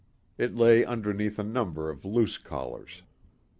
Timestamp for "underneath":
0.83-1.37